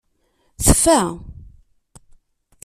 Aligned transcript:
Tfa. 0.65 0.99